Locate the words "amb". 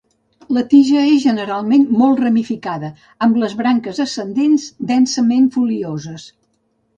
3.27-3.37